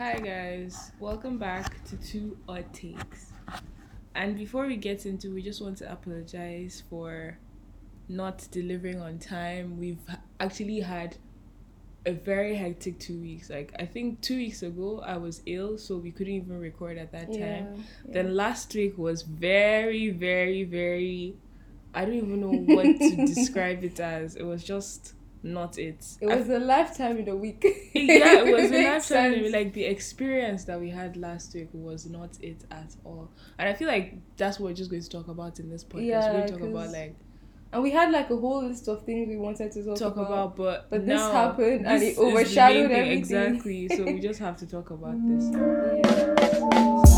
[0.00, 3.32] Hi guys, welcome back to Two Odd Takes.
[4.14, 7.36] And before we get into, we just want to apologize for
[8.08, 9.78] not delivering on time.
[9.78, 10.00] We've
[10.40, 11.18] actually had
[12.06, 13.50] a very hectic two weeks.
[13.50, 17.12] Like I think two weeks ago I was ill, so we couldn't even record at
[17.12, 17.84] that time.
[18.06, 21.36] Then last week was very, very, very.
[21.92, 24.34] I don't even know what to describe it as.
[24.34, 25.12] It was just
[25.42, 26.04] not it.
[26.20, 27.62] It was a lifetime in a week.
[27.94, 29.50] yeah, it was a lifetime.
[29.50, 33.30] Like the experience that we had last week was not it at all.
[33.58, 36.06] And I feel like that's what we're just going to talk about in this podcast.
[36.06, 37.16] Yeah, we're going to talk about like
[37.72, 40.56] And we had like a whole list of things we wanted to talk, talk about,
[40.56, 43.18] but But this happened and this it is the main overshadowed thing, everything.
[43.18, 43.88] Exactly.
[43.88, 45.50] so we just have to talk about this.
[45.52, 47.09] Yeah.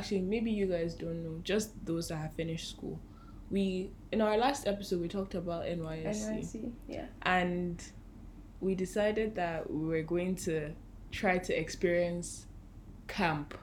[0.00, 2.98] Actually maybe you guys don't know, just those that have finished school.
[3.50, 6.30] We in our last episode we talked about NYSC.
[6.30, 7.06] NYC, yeah.
[7.22, 7.82] and
[8.60, 10.72] we decided that we were going to
[11.10, 12.46] try to experience
[13.08, 13.54] camp.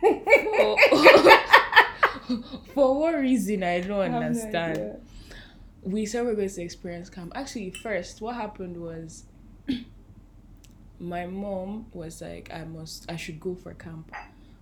[0.00, 0.76] for,
[2.74, 4.72] for what reason I don't I no understand.
[4.72, 4.96] idea.
[5.82, 7.32] we said we are going to experience camp.
[7.34, 9.24] Actually, first, what happened was
[10.98, 14.12] my mom was like, I must, I should go for camp.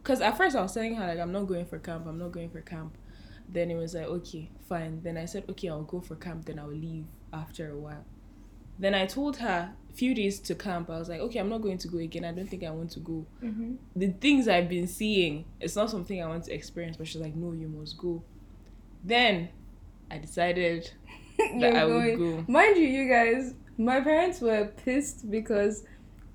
[0.05, 2.31] Because at first I was telling her, like, I'm not going for camp, I'm not
[2.31, 2.97] going for camp.
[3.49, 5.01] Then it was like, okay, fine.
[5.03, 8.05] Then I said, okay, I'll go for camp, then I'll leave after a while.
[8.79, 10.91] Then I told her a few days to camp.
[10.91, 12.25] I was like, okay, I'm not going to go again.
[12.27, 13.25] I don't think I want to go.
[13.43, 13.77] Mhm.
[13.97, 16.97] The things I've been seeing, it's not something I want to experience.
[16.99, 18.23] But she's like, no, you must go.
[19.03, 19.49] Then
[20.11, 20.91] I decided
[21.61, 22.45] that I would go.
[22.49, 25.85] Mind you, you guys, my parents were pissed because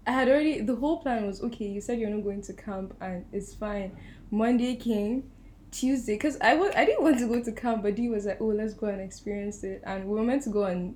[0.09, 0.61] I had already.
[0.61, 1.67] The whole plan was okay.
[1.67, 3.95] You said you're not going to camp, and it's fine.
[4.31, 5.29] Monday came,
[5.69, 8.41] Tuesday, because I wa- I didn't want to go to camp, but Dee was like,
[8.41, 10.95] oh, let's go and experience it, and we were meant to go on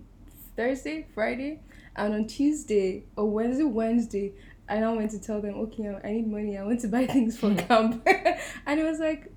[0.56, 1.60] Thursday, Friday,
[1.96, 4.34] and on Tuesday or Wednesday, Wednesday.
[4.68, 6.58] I now went to tell them, okay, I need money.
[6.58, 8.02] I want to buy things for camp,
[8.66, 9.32] and it was like,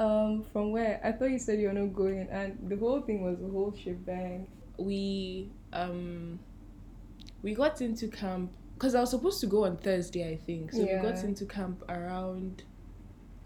[0.00, 1.00] um, from where?
[1.04, 4.48] I thought you said you're not going, and the whole thing was a whole shebang.
[4.76, 6.40] we um
[7.44, 10.72] we got into camp because I was supposed to go on Thursday, I think.
[10.72, 12.62] So we got into camp around.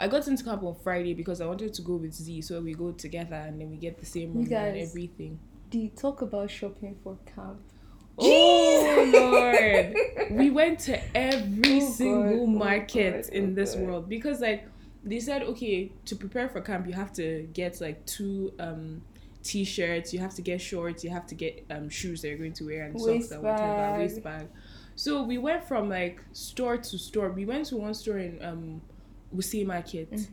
[0.00, 2.72] I got into camp on Friday because I wanted to go with Z, so we
[2.74, 5.38] go together and then we get the same room and everything.
[5.70, 7.58] Do you talk about shopping for camp?
[8.20, 9.94] Oh Lord,
[10.32, 13.84] we went to every Oh, single God, oh, market God, in this God.
[13.84, 14.66] world because like
[15.04, 19.00] they said okay to prepare for camp you have to get like two um
[19.44, 22.52] t-shirts you have to get shorts you have to get um shoes that you're going
[22.52, 24.48] to wear and socks Waist and whatever bag.
[24.98, 27.30] So we went from like store to store.
[27.30, 28.80] We went to one store in um
[29.34, 30.26] Wuse Market.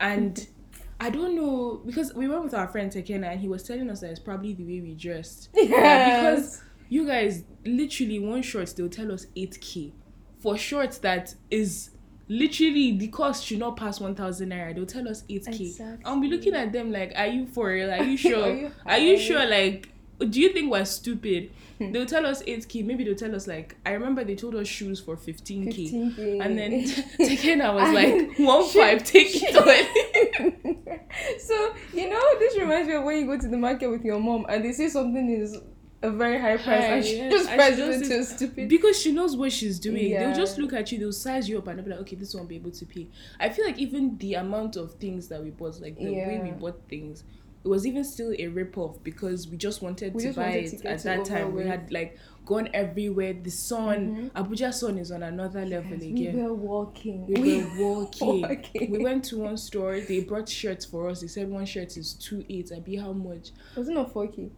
[0.00, 0.46] And
[1.00, 4.00] I don't know because we went with our friend Tekena and he was telling us
[4.00, 5.50] that it's probably the way we dressed.
[5.54, 9.92] Yeah, because you guys literally one short they'll tell us 8k
[10.40, 11.90] for shorts that is
[12.28, 14.74] literally the cost should not pass 1000 naira.
[14.74, 16.04] They'll tell us 8k Exactly.
[16.04, 17.90] i'll be looking at them like are you for real?
[17.92, 18.42] Are you sure?
[18.44, 19.46] Are you are you sure?
[19.46, 19.88] like
[20.28, 21.92] do you think we're stupid hmm.
[21.92, 25.00] they'll tell us 8k maybe they'll tell us like i remember they told us shoes
[25.00, 26.44] for 15k 15K.
[26.44, 26.72] and then
[27.18, 31.08] Tekena was And like one five take it away
[31.38, 34.20] so you know this reminds me of when you go to the market with your
[34.20, 35.56] mom and they say something is
[36.02, 37.28] a very high price and she yeah.
[37.28, 38.68] just prices it to stupid.
[38.68, 40.10] because she knows what she's doing.
[40.10, 40.20] Yeah.
[40.20, 42.34] They'll just look at you, they'll size you up, and they'll be like, okay, this
[42.34, 43.08] won't be able to pay.
[43.38, 46.52] I feel like even the amount of things that we bought, like the way we
[46.52, 47.24] bought things,
[47.62, 50.44] it was even still a rip off because we just wanted We to just buy
[50.46, 51.54] wanted it get at that time.
[51.54, 53.34] We had like gone everywhere.
[53.34, 56.36] The sun, Abuja sun is on another level again.
[56.36, 57.26] We were walking.
[57.26, 58.42] We were walking.
[58.42, 58.90] walking.
[58.90, 60.00] We went to one store.
[60.00, 61.20] They brought shirts for us.
[61.20, 62.72] They said one shirt is two eight.
[62.74, 63.50] I be how much?
[63.76, 64.50] Was it not 4K?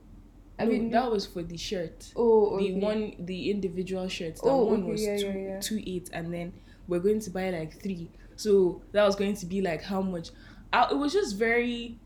[0.58, 2.72] I no, mean, that was for the shirt oh, okay.
[2.72, 5.60] the one the individual shirts that Oh, one okay, was yeah, two yeah, yeah.
[5.60, 6.52] two eight and then
[6.86, 10.30] we're going to buy like three so that was going to be like how much
[10.72, 11.98] uh, it was just very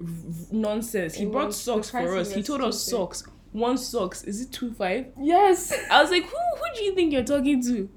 [0.00, 0.06] r-
[0.52, 1.14] nonsense.
[1.14, 2.32] He It brought socks for us.
[2.32, 3.24] He told us socks.
[3.52, 4.24] One socks.
[4.24, 5.06] Is it two five?
[5.20, 5.72] Yes.
[5.90, 7.88] i was like who who do you think you're talking to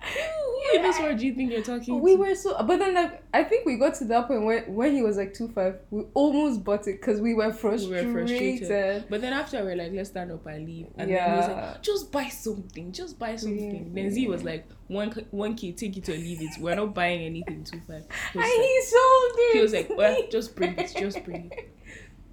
[0.74, 3.22] in this world do you think you're talking We to were so, but then like
[3.34, 6.02] I think we got to that point where when he was like two five, we
[6.14, 8.04] almost bought it because we were we frustrated.
[8.04, 11.30] were frustrated but then after we are like let's stand up and leave and then
[11.30, 11.66] he was Yeah.
[11.72, 15.96] like just buy something just buy something then Z was like one one k take
[15.96, 19.52] it or leave it we're not buying anything two five And like- he sold it.
[19.54, 21.74] he was like, well, just bring it, just bring it.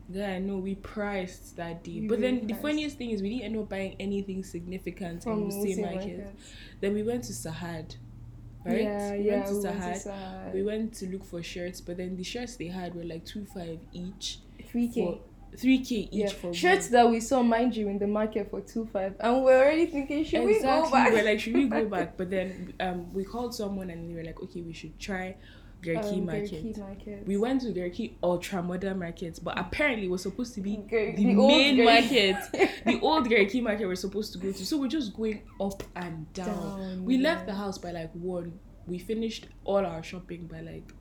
[0.09, 1.81] Yeah, I know we priced that.
[1.85, 5.23] We But then really the funniest thing is we didn't end up buying anything significant
[5.23, 6.17] From in the same market.
[6.19, 6.35] Market.
[6.79, 7.97] Then we went to Sahad.
[8.65, 8.81] Right?
[8.81, 9.79] Yeah, we yeah, went to we Sahad.
[9.79, 10.53] went to Sahad.
[10.53, 13.45] We went to look for shirts, but then the shirts they had were like two
[13.45, 14.39] five each.
[14.73, 15.19] 3k.
[15.57, 16.27] three k each Yeah.
[16.27, 16.91] for Shirts one.
[16.93, 20.23] that we saw, mind you, in the market for two five, and we're already thinking,
[20.25, 21.13] should we go back?
[21.13, 22.17] We're like, should we go back?
[22.17, 25.35] But then um, we called someone and they were like, okay, we should try
[25.81, 26.51] Garki Um, Market.
[26.51, 27.27] Garki Market.
[27.27, 31.15] We went to Garki Ultra Modern Market, but apparently it was supposed to be Ger-
[31.15, 32.35] the, old main market,
[32.85, 34.65] the old Garki Market we're supposed to go to.
[34.65, 36.47] So we're just going up and down.
[36.47, 38.59] Down, we left the house by like one.
[38.87, 40.91] We finished all our shopping by like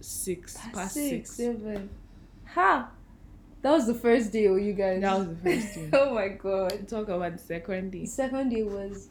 [0.00, 1.30] six, past, six.
[1.32, 1.90] seven.
[2.54, 2.90] Ha!
[3.62, 5.00] That was the first day, oh, you guys.
[5.00, 5.88] That was the first day.
[5.94, 6.86] oh my god.
[6.88, 8.06] Talk about the second The day.
[8.06, 9.08] second day was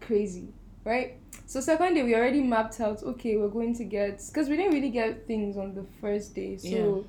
[0.00, 0.48] crazy,
[0.84, 1.18] right?
[1.52, 3.02] So second day we already mapped out.
[3.02, 6.56] Okay, we're going to get because we didn't really get things on the first day.
[6.56, 7.02] So Yeah.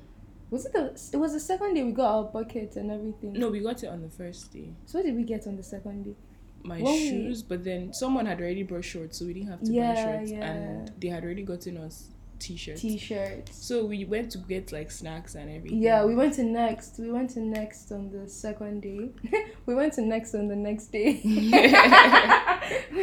[0.50, 0.84] was it the?
[1.14, 3.32] It was the second day we got our bucket and everything.
[3.32, 4.68] No, we got it on the first day.
[4.84, 6.14] So what did we get on the second day?
[6.62, 9.62] My When we- shoes, but then someone had already brought shorts, so we didn't have
[9.62, 10.52] to buy shorts, yeah.
[10.52, 12.80] and they had already gotten us t-shirts.
[12.80, 13.56] T-shirts.
[13.66, 15.82] so we went to get like snacks and everything.
[15.82, 16.98] Yeah, we went to next.
[16.98, 19.10] We went to next on the second day.
[19.66, 21.20] we went to next on the next day.
[21.24, 21.50] we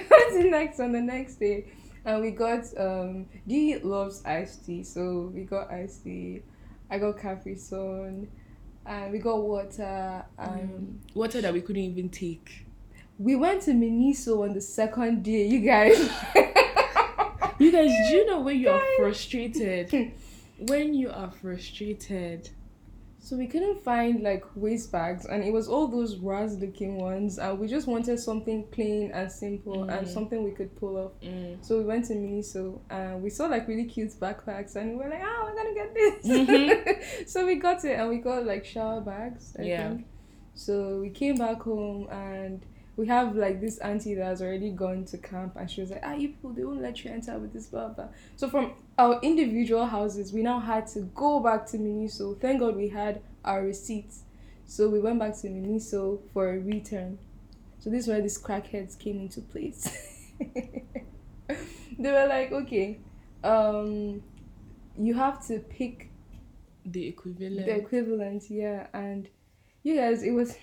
[0.09, 1.65] went to next on the next day,
[2.05, 3.25] and we got um.
[3.47, 6.41] Dee loves iced tea, so we got iced tea.
[6.89, 8.27] I got Capri Sun,
[8.85, 10.25] and we got water.
[10.37, 12.65] And water that we couldn't even take.
[13.17, 15.45] we went to Miniso on the second day.
[15.47, 16.09] You guys.
[17.71, 20.11] You guys, do you know when you are frustrated?
[20.59, 22.49] when you are frustrated,
[23.19, 27.39] So we couldn't find like waste bags, and it was all those Raz looking ones,
[27.39, 30.11] and we just wanted something plain and simple and Mhm.
[30.11, 31.11] something we could pull off.
[31.23, 31.63] mm.
[31.63, 35.09] So we went to Miniso, and we saw like really cute backpacks, and we were
[35.09, 37.27] like, "Oh, we're gonna get this." Mhm.
[37.33, 39.55] so we got it, and we got like shower bags.
[39.57, 39.87] I Yeah.
[39.89, 40.07] think.
[40.55, 42.65] So we came back home, and
[42.97, 46.01] we have like this auntie that has already gone to camp, and she was like,
[46.03, 49.19] "Ah, you people, they won't let you enter with this blah blah." So from our
[49.21, 52.39] individual houses, we now had to go back to Miniso.
[52.39, 54.23] Thank God we had our receipts.
[54.65, 57.17] So we went back to Miniso for a return.
[57.79, 59.89] So this is where these crackheads came into place.
[60.39, 62.99] they were like, okay,
[63.43, 64.21] um,
[64.97, 66.11] you have to pick
[66.85, 67.65] the equivalent.
[67.65, 68.87] the equivalent, yeah.
[68.93, 69.27] And
[69.83, 70.55] you guys, it was,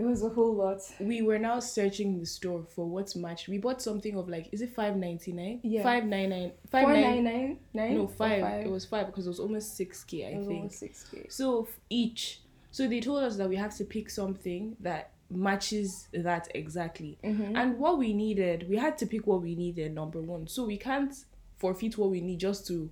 [0.00, 0.80] it was a whole lot.
[1.00, 3.48] we were now searching the store for what's matched.
[3.48, 5.60] We bought something of like, is it five ninety nine?
[5.62, 5.82] Yeah.
[5.82, 6.52] Five nine nine.
[6.70, 7.24] Five Four nine.
[7.24, 7.94] nine nine.
[7.96, 8.42] No, or five.
[8.66, 10.24] It was five because it was almost six k.
[10.26, 10.56] I It was think.
[10.58, 11.26] almost six k.
[11.28, 12.40] So f- each.
[12.70, 17.18] So they told us that we have to pick something that matches that exactly.
[17.24, 17.56] Mm-hmm.
[17.56, 20.46] And what we needed, we had to pick what we needed, number one.
[20.46, 21.14] So we can't
[21.58, 22.90] forfeit what we need just to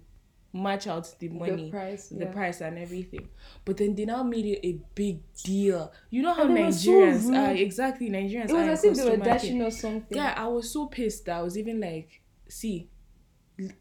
[0.63, 2.09] match out the money, the price.
[2.09, 2.33] the yeah.
[2.33, 3.29] price, and everything.
[3.65, 5.93] But then they now made it a big deal.
[6.11, 7.37] You know how And they were so Nigerians rude.
[7.37, 10.17] are exactly Nigerians It was as if they were dashing or something.
[10.17, 12.89] Yeah, I was so pissed that I was even like, see,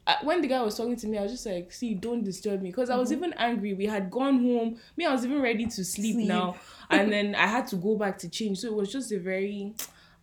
[0.06, 2.62] I- when the guy was talking to me, I was just like, see, don't disturb
[2.62, 2.70] me.
[2.70, 3.26] Because I was mm-hmm.
[3.26, 3.74] even angry.
[3.74, 4.78] We had gone home.
[4.96, 6.28] Me, I was even ready to sleep, Sleep.
[6.28, 6.56] now.
[6.90, 8.60] And then I had to go back to change.
[8.60, 9.74] So it was just a very,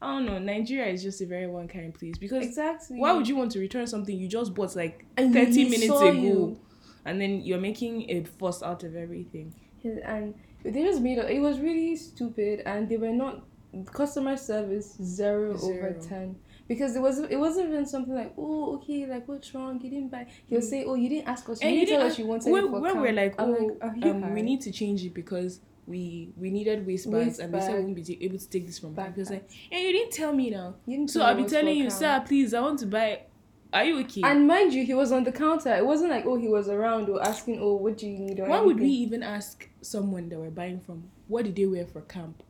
[0.05, 2.19] I don't know, Nigeria is just a very one kind place.
[2.19, 2.99] Because Exactly.
[2.99, 6.11] why would you want to return something you just bought like And 30 minutes ago?
[6.11, 6.61] you.
[7.07, 9.55] And then you're making a fuss out of everything.
[9.85, 10.35] and
[10.65, 11.31] they just made it.
[11.31, 13.45] It was really stupid, and they were not
[13.93, 16.37] customer service zero, over ten
[16.69, 20.11] because it was it wasn't even something like oh okay like what's wrong you didn't
[20.11, 20.27] buy.
[20.47, 20.71] He'll Mm.
[20.71, 23.01] say oh you didn't ask us you And didn't tell us you wanted when, when
[23.01, 27.11] we're like, oh, you um, we need to change it because we we needed waist
[27.11, 29.15] bags Waist and they said we won't be able to take this from back.
[29.15, 30.75] Because like, and you didn't tell me now.
[31.07, 33.21] So I'll be telling you, sir, please, I want to buy.
[33.73, 34.23] Are you okay?
[34.23, 35.75] And mind you, he was on the counter.
[35.75, 38.49] It wasn't like oh he was around or asking oh what do you need or
[38.49, 42.01] Why would we even ask someone that we're buying from what did they wear for
[42.03, 42.43] camp?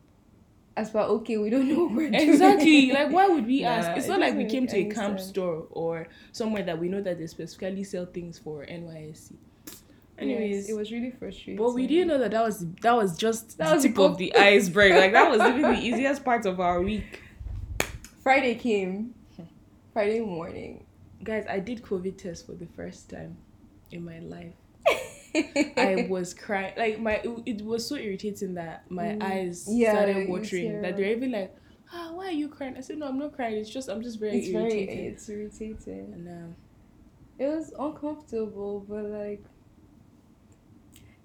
[0.77, 2.13] As far okay we don't know doing.
[2.13, 2.91] Exactly.
[2.91, 3.97] like why would we Nah, ask?
[3.97, 5.29] It's it not like we came to a camp sense.
[5.29, 9.33] store or somewhere that we know that they specifically sell things for NYSC.
[10.17, 11.57] Anyways, Yes, it was really frustrating.
[11.57, 14.17] But we didn't know that that was that was just That the was tip of
[14.17, 14.91] the iceberg.
[14.93, 17.21] Like that was even the easiest part of our week.
[18.23, 19.13] Friday came.
[19.93, 20.85] Friday morning.
[21.23, 23.37] Guys, I did COVID test for the first time
[23.91, 24.53] in my life.
[25.77, 26.73] I was crying.
[26.77, 29.23] Like my it, it was so irritating that my Mm.
[29.23, 30.81] eyes Yeah, started watering.
[30.81, 31.53] That they're even like,
[31.93, 32.75] ah, why are you crying?
[32.77, 33.57] I said, no, I'm not crying.
[33.57, 36.13] It's just I'm just very it's very it's irritating.
[36.13, 36.55] and um,
[37.37, 39.43] It was uncomfortable, but like.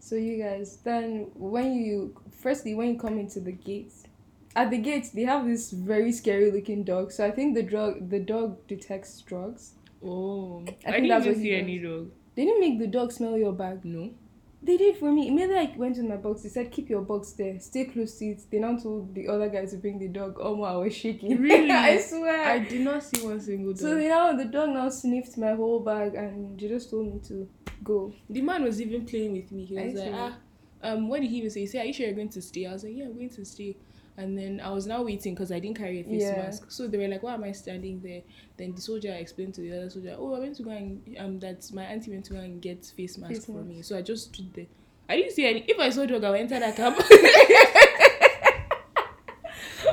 [0.01, 4.05] So you guys, then when you firstly when you come into the gates,
[4.57, 7.13] at the gates they have this very scary looking dog.
[7.13, 9.75] So I think the drug the dog detects drugs.
[10.03, 12.11] oh, I I, think didn't that's even what see any dog.
[12.35, 13.85] They didn't make the dog smell your bag.
[13.85, 14.11] No.
[14.63, 15.29] They did for me.
[15.29, 18.27] Immediately I went to my box, they said keep your box there, stay close to
[18.27, 18.43] it.
[18.51, 20.37] They now told the other guy to bring the dog.
[20.39, 21.39] Oh my, I was shaking.
[21.43, 21.71] Really?
[21.71, 22.47] I swear.
[22.47, 23.81] I did not see one single dog.
[23.81, 27.21] So you know the dog now sniffed my whole bag and they just told me
[27.29, 27.49] to
[27.83, 28.13] Go.
[28.29, 29.65] The man was even playing with me.
[29.65, 30.37] He was like, ah,
[30.83, 31.61] um, what did he even say?
[31.61, 32.67] He said, are you sure you're going to stay?
[32.67, 33.77] I was like, yeah, I'm going to stay.
[34.17, 36.37] And then I was now waiting because I didn't carry a face Yeah.
[36.43, 36.71] mask.
[36.71, 38.21] So they were like, why am I standing there?
[38.59, 41.39] Then the soldier explained to the other soldier, oh, I went to go and, um,
[41.41, 43.67] that my auntie went to go and get face mask Face for mask.
[43.69, 43.83] me.
[43.83, 44.67] So I just stood there.
[45.09, 45.61] I didn't see any.
[45.67, 46.99] If I saw dog, I would enter that camp.
[46.99, 47.17] Yeah.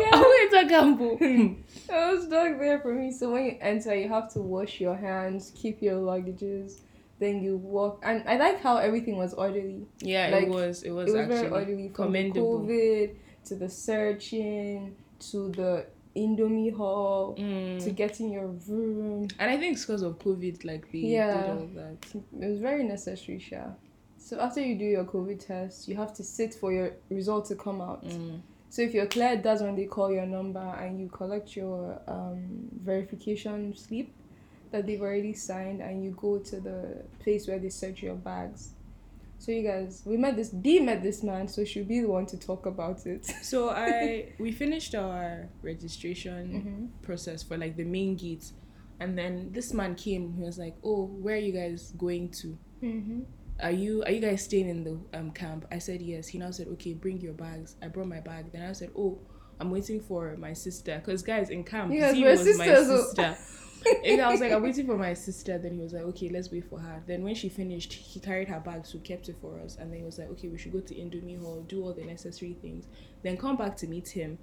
[0.13, 1.01] I would enter camp.
[1.89, 3.11] I was stuck there for me.
[3.11, 6.81] So when you enter, you have to wash your hands, keep your luggages,
[7.19, 8.01] then you walk.
[8.05, 9.85] And I like how everything was orderly.
[10.01, 10.83] yeah, Like, it was.
[10.83, 12.59] It was, it was actually very orderly from commendable.
[12.61, 14.95] COVID to the searching
[15.31, 17.83] to the Indomie hall Mm.
[17.83, 19.27] to getting your room.
[19.39, 21.41] And I think it's because of COVID, like they Yeah.
[21.41, 21.97] did all that.
[22.41, 23.65] It was very necessary, Sha.
[24.17, 27.55] So after you do your COVID test, you have to sit for your result to
[27.55, 28.03] come out.
[28.03, 28.41] Mm.
[28.69, 32.67] So if you're cleared, that's when they call your number and you collect your um,
[32.83, 34.07] verification slip
[34.71, 38.71] that they've already signed, and you go to the place where they search your bags.
[39.39, 40.49] So you guys, we met this.
[40.49, 43.25] Dee met this man, so she'll be the one to talk about it.
[43.43, 46.85] So I we finished our registration Mm-hmm.
[47.03, 48.51] process for like the main gate,
[48.99, 50.33] and then this man came.
[50.33, 52.57] He was like, "Oh, where are you guys going to?
[52.83, 53.19] Mm-hmm.
[53.61, 56.27] Are you are you guys staying in the um camp?" I said yes.
[56.27, 58.51] He now said, "Okay, bring your bags." I brought my bag.
[58.51, 59.19] Then I said, "Oh."
[59.59, 63.37] I'm waiting for my sister because guys in camp guys Z was my sisters, sister.
[64.05, 65.57] And I was like, I'm waiting for my sister.
[65.57, 67.01] Then he was like, okay, let's wait for her.
[67.07, 69.77] Then when she finished, he carried her bag, so kept it for us.
[69.79, 72.03] And then he was like, okay, we should go to Indomie Hall, do all the
[72.03, 72.85] necessary things,
[73.23, 74.39] then come back to meet him.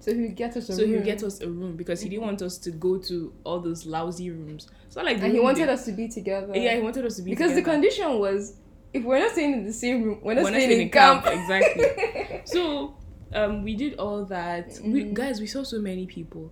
[0.00, 0.90] So he'll get us a so room.
[0.94, 3.86] he'll get us a room because he didn't want us to go to all those
[3.86, 4.68] lousy rooms.
[4.88, 6.52] So like, and he wanted they- us to be together.
[6.54, 8.56] Yeah, he wanted us to be because the condition was,
[8.92, 11.24] if we're not staying in the same room, we're not We're staying, in camp.
[11.26, 12.42] exactly.
[12.44, 12.96] so
[13.34, 14.78] um, we did all that.
[14.82, 15.14] We Mhm.
[15.14, 16.50] guys, we saw so many people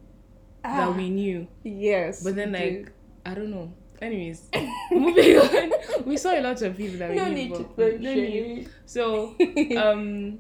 [0.64, 1.46] Ah, that we knew.
[1.64, 2.22] yes.
[2.24, 2.90] But then, like, did.
[3.26, 3.72] I don't know.
[4.00, 4.48] Anyways,
[4.90, 5.72] moving on.
[6.06, 7.34] We saw a lot of people that we no knew.
[7.34, 8.68] need to but- no need.
[8.86, 9.34] So,
[9.76, 10.38] um,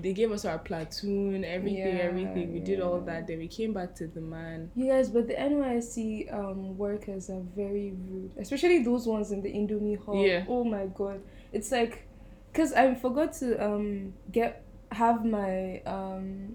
[0.00, 2.52] they gave us our platoon, everything, Yeah, everything.
[2.52, 3.26] We did all that.
[3.26, 4.70] Then we came back to the man.
[4.74, 9.52] You guys, but the NYSC um workers are very rude, especially those ones in the
[9.52, 10.26] Indomie hall.
[10.26, 10.44] Yeah.
[10.48, 11.20] Oh my god,
[11.52, 12.06] it's like,
[12.52, 14.63] cause I forgot to um get
[14.94, 16.54] have my um,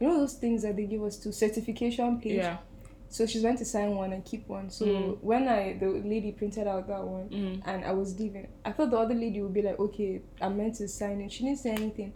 [0.00, 2.36] you know those things that they give us to certification page.
[2.36, 2.58] Yeah.
[3.10, 4.68] So she's going to sign one and keep one.
[4.70, 5.18] So Mm.
[5.22, 7.62] when I the lady printed out that one Mm.
[7.64, 10.74] and I was leaving, I thought the other lady would be like, okay, I'm meant
[10.76, 11.32] to sign it.
[11.32, 12.12] She didn't say anything.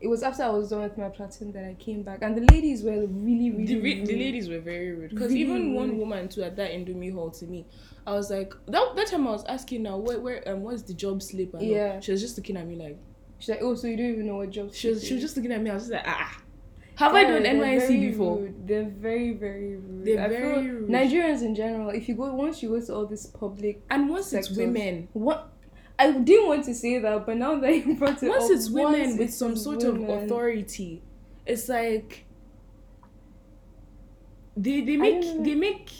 [0.00, 2.40] It was after I was done with my platoon that I came back, and the
[2.54, 5.90] ladies were really, really, The, re- the ladies were very rude because Really even one
[5.90, 5.98] rude.
[5.98, 7.66] woman too at that Indomie hall to me,
[8.06, 10.94] I was like that that time I was asking now where where um what's the
[10.94, 11.68] job slip and all.
[11.68, 12.00] Yeah.
[12.00, 12.96] she was just looking at me like
[13.40, 15.36] She's like, oh, so you don't even know what job she was she was just
[15.36, 16.40] looking at me I was just like ah
[16.96, 18.68] have I done NYSC before rude.
[18.68, 20.04] They're very, very rude.
[20.04, 20.90] They're I very rude.
[20.90, 24.34] Nigerians in general, if you go once you go to all this public, and once
[24.34, 25.50] it's women what
[25.98, 28.68] I didn't want to say that, but now that you brought it once up, it's
[28.68, 31.02] women once with some sort of authority
[31.46, 32.24] it's like
[34.56, 35.90] they they make they make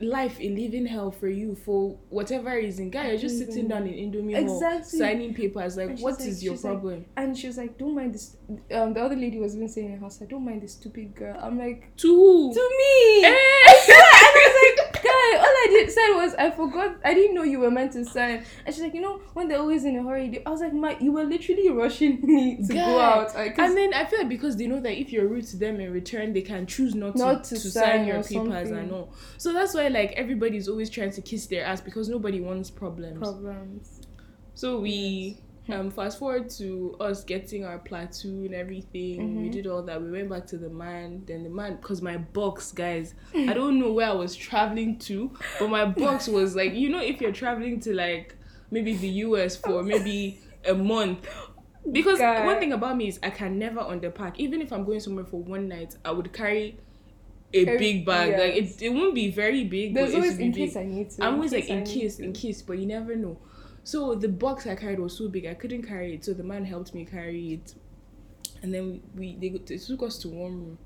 [0.00, 4.10] life a living hell for you for whatever reason guy you're just sitting down in
[4.10, 4.98] indomie hall Exactly.
[4.98, 7.94] signing papers like what like- is your she's like, problem And she was like, "Don't
[7.94, 8.36] mind this."
[8.72, 11.14] Um, the other lady was even saying in her house, like, "Don't mind this stupid
[11.14, 13.28] girl." I'm like, to who "To me." Eh!
[13.28, 16.96] and I was like, "Guy, all I did said was I forgot.
[17.04, 19.58] I didn't know you were meant to sign." And she's like, "You know, when they're
[19.58, 22.72] always in a hurry." they-" I was like, "My, you were literally rushing me to
[22.74, 22.84] Guy.
[22.86, 25.46] go out." Like, and then I feel like because they know that if you're rude
[25.48, 28.22] to them in return, they can choose not, Not to, to to sign sign your
[28.22, 28.32] papers
[28.68, 28.76] something.
[28.76, 29.14] and all.
[29.38, 33.18] So that's why like everybody's always trying to kiss their ass because nobody wants problems.
[33.18, 34.00] problems.
[34.54, 35.40] So we
[35.72, 39.42] um fast forward to us getting our platoon, everything.
[39.42, 39.52] We Mhm.
[39.52, 40.00] did all that.
[40.02, 41.22] We went back to the man.
[41.26, 45.30] Then the man, cause my box, guys, I don't know where I was traveling to,
[45.58, 48.34] but my box was like, you know, if you're traveling to like
[48.70, 51.28] maybe the US for maybe a month.
[51.90, 52.44] Because Guy.
[52.44, 54.34] one thing about me is I can never underpack.
[54.36, 56.76] Even if I'm going somewhere for one night, I would carry
[57.54, 58.32] a Every- big bag.
[58.38, 59.94] Like it, it won't be very big.
[59.94, 60.66] There's always in big.
[60.68, 61.24] case I need to.
[61.24, 63.38] I'm always like in need case, in case, but you never know.
[63.84, 66.24] So the box I carried was so big I couldn't carry it.
[66.24, 67.74] So the man helped me carry it,
[68.62, 70.78] and then we they, they took us to one room.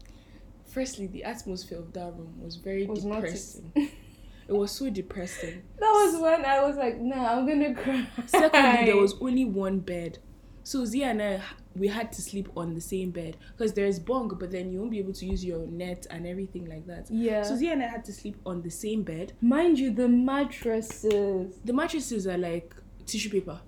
[0.66, 3.72] Firstly, the atmosphere of that room was very Was depressing.
[3.76, 5.62] it was so depressing.
[5.78, 9.80] That was when I was like, "Nah, I'm gonna cry." Secondly, there was only one
[9.80, 10.18] bed.
[10.66, 11.42] So Zia and I,
[11.76, 14.92] we had to sleep on the same bed because there's bunk, but then you won't
[14.92, 17.10] be able to use your net and everything like that.
[17.10, 17.42] yeah.
[17.42, 19.34] So Zia and I had to sleep on the same bed.
[19.42, 21.58] Mind you, the mattresses.
[21.64, 22.74] The mattresses are like
[23.06, 23.60] tissue paper.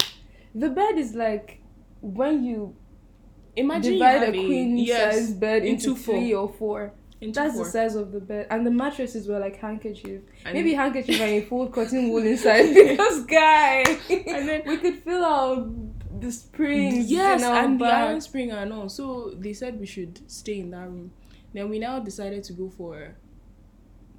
[0.54, 1.60] The bed is like
[2.00, 2.74] when you
[3.56, 6.14] Imagine divide you a queen yes, size bed into, into four.
[6.16, 6.92] three or four.
[7.22, 7.64] Into That's four.
[7.64, 10.20] the size of the bed, and the mattresses were like handkerchief.
[10.44, 14.96] And- Maybe handkerchief and a fold cotton wool inside because guy, And then- we could
[15.02, 15.66] feel our
[16.20, 17.10] the springs.
[17.10, 18.88] Yes, and the iron spring and all.
[18.90, 21.12] So they said we should stay in that room.
[21.54, 23.16] Then we now decided to go for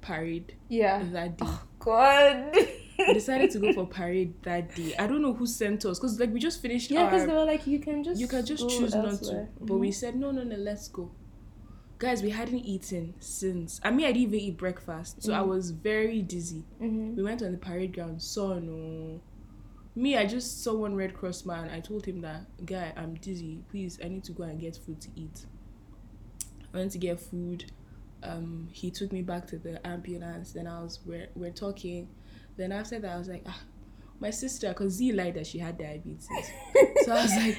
[0.00, 1.02] parade Yeah.
[1.12, 1.44] that day.
[1.46, 2.56] Oh God.
[3.06, 4.94] we decided to go for parade that day.
[4.98, 7.44] I don't know who sent us because like we just finished Yeah, because they were
[7.44, 9.08] like, you can just you can just choose not to.
[9.10, 9.48] elsewhere.
[9.60, 9.94] But we Mhm.
[9.94, 11.10] said no, no, no, let's go.
[11.98, 13.80] Guys, we hadn't eaten since.
[13.82, 15.48] I mean, I didn't even eat breakfast, so I Mhm.
[15.48, 16.64] was very dizzy.
[16.80, 17.16] Mhm.
[17.16, 18.22] We went on the parade ground.
[18.22, 19.20] Saw no.
[19.96, 21.68] Me, I just saw one Red Cross man.
[21.70, 23.64] I told him that guy, I'm dizzy.
[23.68, 25.46] Please, I need to go and get food to eat.
[26.72, 27.64] I went to get food.
[28.22, 30.52] Um, he took me back to the ambulance.
[30.52, 32.08] Then I was we're, we're talking.
[32.58, 33.60] Then after that, I was like, ah,
[34.20, 36.28] my sister, cause Z lied that she had diabetes.
[37.04, 37.56] so I was like,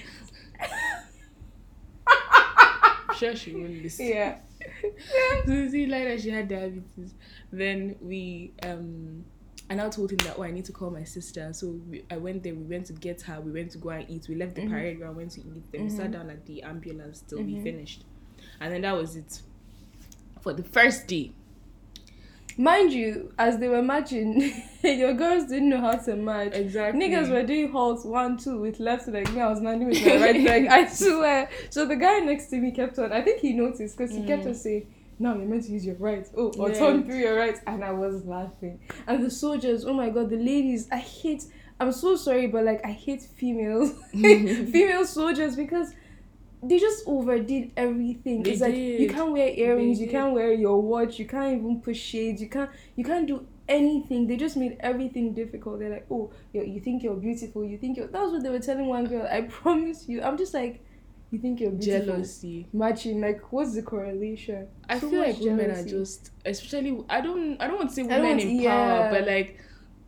[3.18, 4.08] sure she won't listen.
[4.08, 4.40] Yeah.
[5.46, 7.14] So Z lied that she had diabetes.
[7.52, 9.24] Then we um.
[9.70, 11.52] and I told him that oh I need to call my sister.
[11.54, 12.54] So we, I went there.
[12.56, 13.40] We went to get her.
[13.42, 14.28] We went to go and eat.
[14.28, 14.70] We left the Mhm.
[14.70, 15.16] parade ground.
[15.18, 15.72] Went to eat.
[15.72, 16.14] Then we sat Mhm.
[16.14, 17.64] down at the ambulance till we Mhm.
[17.64, 18.04] finished,
[18.60, 19.42] and then that was it
[20.42, 21.32] for the first day.
[22.60, 24.52] Mind you, as they were matching,
[24.84, 26.54] your girls didn't know how to match.
[26.54, 27.00] Exactly.
[27.00, 29.32] Niggas were doing halts one, two with left leg.
[29.34, 30.68] Me, I was landing with my right leg.
[30.70, 31.50] I swear.
[31.70, 33.14] So the guy next to me kept on.
[33.14, 34.48] I think he noticed because he kept Mm.
[34.50, 34.88] on saying,
[35.20, 36.28] "No, you're meant to use your right.
[36.36, 36.80] Oh, or Yeah.
[36.80, 38.82] turn through your right." And I was laughing.
[39.08, 40.90] And the soldiers, oh my god, the ladies.
[40.92, 41.44] I hate.
[41.80, 45.94] I'm so sorry, but like I hate females, female soldiers because
[46.62, 48.44] they just overdid everything.
[48.44, 50.12] They it's like you can't wear earrings, They you did.
[50.12, 54.28] can't wear your watch, you can't even push shades, you can't you can't do anything.
[54.28, 55.80] They just made everything difficult.
[55.80, 58.08] They're like, oh, you you think you're beautiful, you think you're.
[58.08, 59.28] That was what they were telling one girl.
[59.32, 60.22] I promise you.
[60.22, 60.84] I'm just like,
[61.32, 62.16] you think you're beautiful.
[62.16, 62.68] jealousy.
[62.74, 64.68] Matching like what's the correlation?
[64.90, 67.04] I So feel like women are just, especially.
[67.10, 67.62] I don't.
[67.62, 68.72] I don't want to say women in yeah.
[68.72, 69.60] power, but like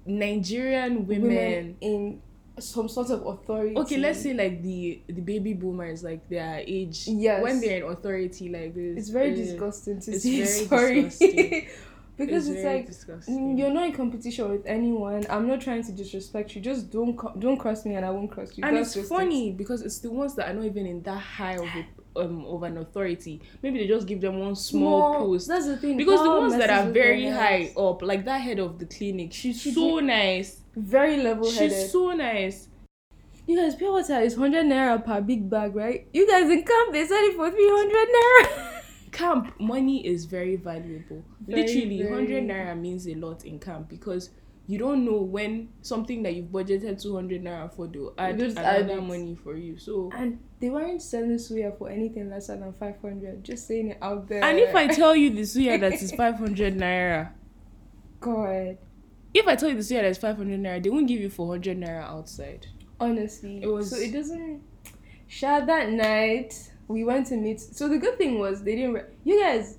[0.06, 1.78] Nigerian women.
[1.82, 2.22] in
[2.62, 3.76] some sort of authority.
[3.78, 7.08] Okay, let's say like the the baby boomers, like their age.
[7.08, 7.44] Yes.
[7.44, 8.98] When they're in authority, like this.
[8.98, 10.44] it's very uh, disgusting to it's see.
[10.66, 11.02] very Sorry.
[11.04, 11.68] disgusting.
[12.18, 13.56] because it's, very like disgusting.
[13.56, 15.26] Mm, You're not in competition with anyone.
[15.30, 16.62] I'm not trying to disrespect you.
[16.62, 18.64] Just don't don't cross me, and I won't cross you.
[18.64, 21.56] and That's it's funny because it's the ones that are not even in that high
[21.56, 23.42] of a, um of an authority.
[23.62, 25.48] Maybe they just give them one small, post.
[25.48, 25.98] That's the thing.
[25.98, 29.62] Because the ones that are very high up, like that head of the clinic, she's
[29.62, 30.60] She so did- nice.
[30.76, 31.72] very level-headed.
[31.72, 32.68] She's so nice.
[33.48, 36.08] you guys, pure water is hundred naira per big bag, right?
[36.14, 38.68] You guys in camp they sell it for three hundred naira.
[39.12, 41.22] Camp money is very valuable.
[41.46, 42.14] Very, Literally, very.
[42.16, 44.30] hundred naira means a lot in camp because
[44.72, 48.58] you don't know when something that you've budgeted two hundred naira for will add Just
[48.58, 49.78] another money for you.
[49.78, 53.44] So and they weren't selling suya for anything lesser than five hundred.
[53.44, 54.42] Just saying it out there.
[54.42, 57.34] And if I tell you the suya that is 500 naira,
[58.22, 58.78] God,
[59.34, 61.78] if I tell you the suya that is 500 naira, they won't give you 400
[61.78, 62.68] naira outside.
[62.98, 64.62] honestly, It was- so it doesn't.
[65.28, 67.60] Shad that night we went to meet.
[67.60, 68.94] So the good thing was they didn't.
[68.94, 69.78] Re- you guys,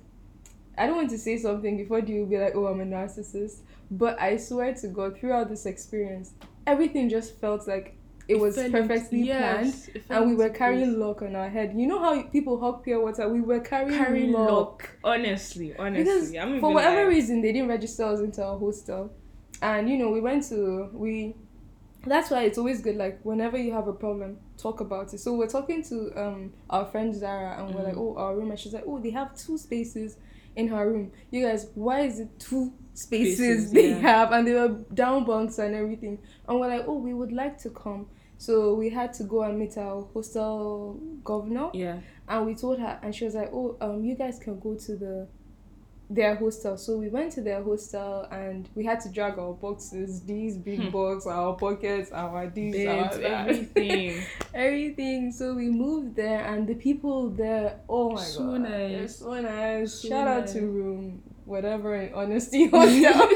[0.77, 3.61] I don't want to say something before you be like, oh, I'm a narcissist.
[3.97, 6.33] But I swear to God, throughout this experience,
[6.65, 7.95] everything just felt like
[8.27, 9.65] it, was fell perfectly planned.
[9.67, 11.73] yes, it fell And we were carrying luck on our head.
[11.75, 13.27] You know how people hug pure water?
[13.27, 14.89] We were carrying, carrying luck.
[15.03, 16.03] Honestly, honestly.
[16.05, 19.13] Because I'm for whatever reason they didn't register us into our hostel
[19.61, 21.35] and you know we went to we
[22.05, 25.35] that's why it's always good like whenever you have a problem talk about it so
[25.35, 27.99] we're talking to um our friend zara and we're like Mhm.
[27.99, 30.17] oh our room and she's like oh they have two spaces
[30.57, 33.95] in her room you guys why is it two spaces, Spaces, they yeah.
[33.99, 37.57] have and they were down bunks and everything and we're like oh we would like
[37.59, 41.99] to come so we had to go and meet our hostel governor Yeah.
[42.27, 44.95] and we told her and she was like oh um you guys can go to
[44.95, 45.27] the
[46.09, 50.21] their hostel so we went to their hostel and we had to drag our boxes
[50.21, 50.89] these big Hmm.
[50.89, 54.21] boxes our pockets our these Beds, our everything.
[54.53, 58.69] everything so we moved there and the people there oh my So god nice.
[58.91, 60.53] they're so nice So shout out nice.
[60.53, 63.27] to room whatever in honesty hotel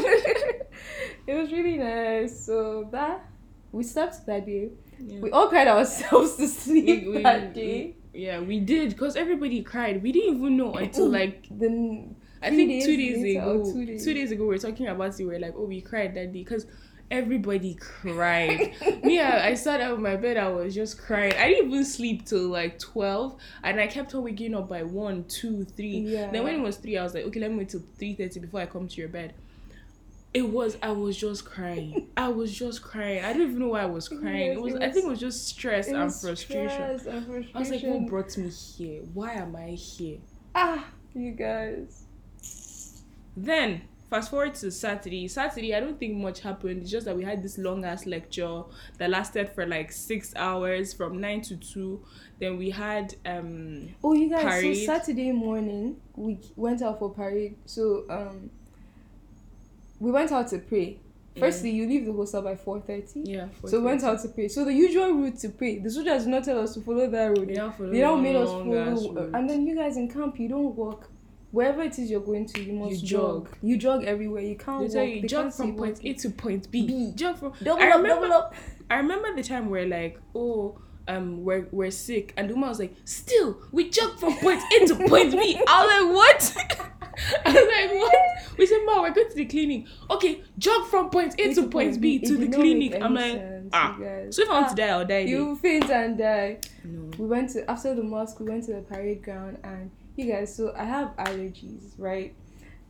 [1.27, 3.25] it was really nice so that
[3.71, 5.19] we slept that day Yeah.
[5.19, 9.15] we all cried ourselves to sleep We- we- that day we- yeah, we did because
[9.15, 10.01] everybody cried.
[10.01, 13.71] We didn't even know until oh, like then I think days two days ago.
[13.71, 14.03] two days.
[14.03, 15.17] Two days ago, we were talking about it.
[15.19, 16.65] We were like, "Oh, we cried that day," because
[17.09, 18.73] everybody cried.
[19.03, 20.37] Me, I, sat out of my bed.
[20.37, 21.33] I was just crying.
[21.33, 25.25] I didn't even sleep till like twelve, and I kept on waking up by one,
[25.25, 25.99] two, three.
[25.99, 26.31] Yeah.
[26.31, 28.39] Then when it was three, I was like, "Okay, let me wait till three thirty
[28.39, 29.33] before I come to your bed."
[30.33, 30.77] It was.
[30.83, 32.09] I was just crying.
[32.17, 33.23] I was just crying.
[33.23, 34.49] I don't even know why I was crying.
[34.49, 34.73] Yes, it was.
[34.75, 36.69] it I think it was just stress and was frustration.
[36.69, 37.93] stress and I was like, frustration.
[38.03, 39.01] "What brought me here?
[39.13, 40.17] Why am I here?"
[40.53, 42.03] ah, you guys.
[43.35, 45.27] Then fast forward to Saturday.
[45.27, 46.81] Saturday, I don't think much happened.
[46.81, 48.63] It's just that we had this long ass lecture
[48.97, 52.03] that lasted for like six hours from nine to two.
[52.39, 54.43] Then we had um Oh, you guys!
[54.43, 54.77] Parade.
[54.77, 57.55] So Saturday morning we went out for parade.
[57.65, 58.49] So um,
[59.99, 60.99] we went out to pray.
[61.39, 63.21] Firstly, you leave the hostel by four thirty.
[63.23, 63.47] yeah.
[63.65, 64.47] So we went out to pray.
[64.47, 67.25] So the usual route to pray, the soldiers did not tell us to follow that
[67.37, 67.49] road.
[67.49, 69.29] Now They don't made us follow.
[69.35, 71.11] And then you guys in camp, you don't walk.
[71.51, 73.45] Wherever it is you're going to, you must You jog.
[73.47, 73.57] jog.
[73.61, 74.41] You jog everywhere.
[74.43, 75.09] You can't They walk.
[75.15, 75.99] you They jog from point.
[76.03, 76.85] A to point B.
[76.87, 77.11] B.
[77.15, 78.53] Jog from Double I up, remember, double up.
[78.89, 82.79] I remember the time where like, oh, um, we're we're sick, and the woman was
[82.79, 85.57] like, still, we jog from point A to point B.
[85.67, 86.91] I was like, what?
[87.45, 88.57] I was like, what?
[88.57, 89.85] We said, ma, we're going to the clinic.
[90.11, 92.95] Okay, jog from point A to point B It to the clinic.
[93.01, 93.95] I'm like, sense, ah.
[94.31, 95.19] So if I want to Ah, die, I'll die.
[95.19, 96.57] You faint and die.
[96.83, 97.09] No.
[97.17, 98.39] We went to after the mosque.
[98.41, 100.55] We went to the parade ground, and you guys.
[100.55, 102.33] So I have allergies, right?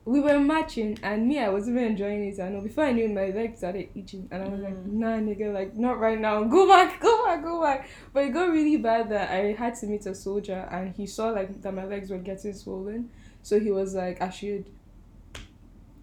[0.06, 2.40] We were matching, and me, I was even enjoying it.
[2.40, 4.94] I know before I knew, it, my legs started itching, and I was like, Mm.
[4.94, 6.44] "Nah, nigga, like not right now.
[6.56, 9.86] Go back, go back, go back." But it got really bad that I had to
[9.86, 13.10] meet a soldier, and he saw like that my legs were getting swollen,
[13.44, 14.66] so he was like, "I should."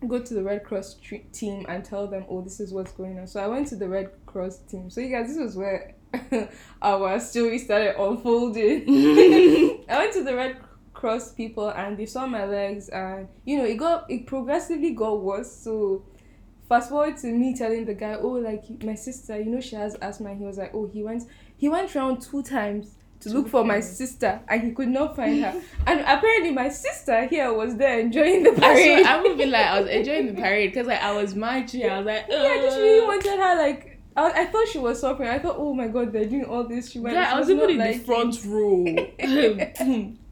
[0.07, 0.97] Go to the Red Cross
[1.33, 3.27] team and tell them, oh, this is what's going on.
[3.27, 4.91] So I went to the Red Cross team.
[4.91, 5.95] So you guys, this was where
[6.83, 8.85] our story started unfolding.
[9.89, 10.59] I went to the Red
[11.05, 15.21] Cross people and they saw my legs and you know it got it progressively got
[15.21, 15.53] worse.
[15.55, 16.03] So
[16.67, 19.97] fast forward to me telling the guy, oh like my sister, you know she has
[19.97, 20.31] asthma.
[20.31, 21.25] And he was like, oh he went
[21.59, 25.15] he went around two times to Two look for my sister and he could not
[25.15, 25.61] find her.
[25.87, 29.03] and apparently my sister here was there enjoying the parade.
[29.03, 31.85] swear, I would be like, I was enjoying the parade because like I was marching.
[31.85, 34.01] I was like, yeah, I just really wanted her like.
[34.17, 35.29] I, I thought she was suffering.
[35.29, 36.93] I thought, oh my god, they're doing all this.
[36.93, 37.15] She went.
[37.15, 38.87] Yeah, I was even in like the front row.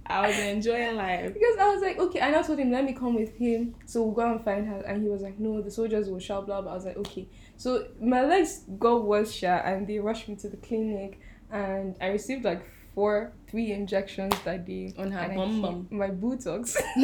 [0.07, 1.33] I was enjoying life.
[1.33, 4.03] Because I was like, okay, and I told him, let me come with him, so
[4.03, 4.81] we'll go and find her.
[4.81, 6.73] And he was like, no, the soldiers will shout, blah, blah.
[6.73, 7.29] I was like, okay.
[7.57, 12.09] So my legs got worse, shot, and they rushed me to the clinic, and I
[12.09, 12.63] received like
[12.95, 14.93] four, three injections that day.
[14.99, 15.89] On her bum bum.
[15.91, 16.77] My Botox.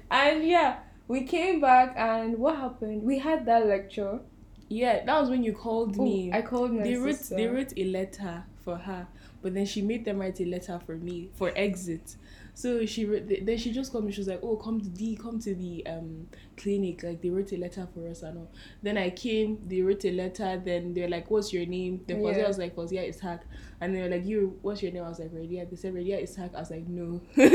[0.10, 3.02] and yeah, we came back, and what happened?
[3.02, 4.20] We had that lecture.
[4.68, 6.30] Yeah, that was when you called Oh, me.
[6.32, 9.08] I called my they wrote they wrote a letter for her,
[9.42, 12.16] but then she made them write a letter for me for exit.
[12.52, 14.12] So she wrote, then she just called me.
[14.12, 16.26] She was like, "Oh, come to the come to the um
[16.56, 17.02] clinic.
[17.02, 18.50] Like they wrote a letter for us and all."
[18.82, 19.58] Then I came.
[19.66, 20.60] They wrote a letter.
[20.62, 22.46] Then they're like, "What's your name?" Then Yeah.
[22.48, 23.40] was like, "Fauziya Ishaq."
[23.80, 26.22] And they were like, "You, what's your name?" I was like, "Radeeyah." They said, "Radeeyah
[26.22, 27.54] Ishaq." I was like, "No." and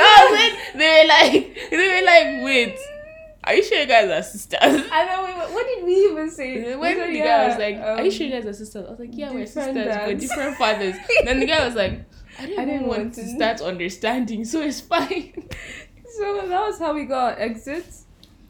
[0.00, 2.78] I was like, they were like, they were like, "Wait,
[3.46, 6.76] are you sure you guys are sisters?" And then we, what did we even say?
[6.76, 8.86] When said, the guy was yeah, like, "Are you um, sure you guys are sisters?"
[8.86, 12.04] I was like, "Yeah, we're sisters, but different fathers." then the guy was like,
[12.38, 15.48] "I didn't, I didn't want, want to start understanding, so it's fine."
[16.16, 17.86] So that was how we got our exit.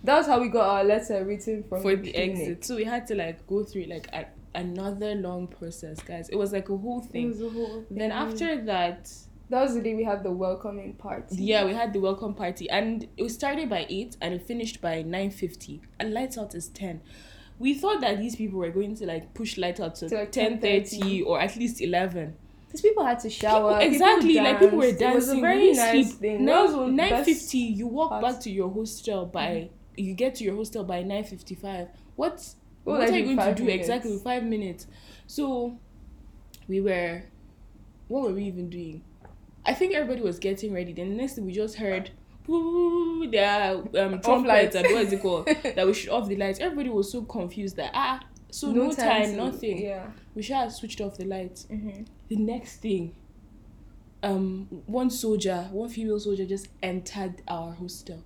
[0.02, 2.85] That was how we got our letter written from For the the exit, so we
[2.85, 6.28] had to like go through like a, another long process, guys.
[6.28, 7.28] It was like a whole It thing.
[7.30, 9.11] was a whole Then after that,
[9.50, 11.37] that was the day we had the welcoming party.
[11.37, 15.02] yeah, we had the welcome party, and it started by eight and it finished by
[15.02, 15.80] nine fifty.
[16.00, 17.00] And lights out is ten.
[17.59, 20.33] We thought that these people were going to like push lights out to, To, like,
[20.33, 21.24] 10:30.
[21.26, 22.37] or at least eleven.
[22.72, 23.78] These people had to shower.
[23.78, 25.11] People- exactly, like people were dancing.
[25.11, 26.18] It was a very nice sleep.
[26.20, 26.44] thing.
[26.44, 27.59] Nine one of the nine best- fifty.
[27.59, 28.26] You walk parts.
[28.35, 29.46] back to your hostel by.
[29.46, 29.74] Mm-hmm.
[29.96, 31.88] You get to your hostel by nine fifty five.
[32.16, 32.44] What?
[32.83, 33.88] What what are you going to do minutes?
[33.88, 34.18] exactly?
[34.18, 34.87] Five minutes.
[35.28, 35.78] So,
[36.68, 37.22] we were.
[38.09, 39.02] What were we even doing?
[39.66, 40.92] I think everybody was getting ready.
[40.92, 42.11] Then the next thing we just heard.
[42.46, 43.74] There are
[44.05, 44.77] um, trumpets lights.
[44.77, 45.46] and what is it called?
[45.77, 46.61] that we should off the lights.
[46.61, 49.83] Everybody was so confused that ah, so no, time, to- nothing.
[49.83, 50.07] Yeah.
[50.35, 52.03] We should have switched off the lights Mm-hmm.
[52.29, 53.14] the next thing
[54.22, 58.24] um one soldier one female soldier just entered our hostel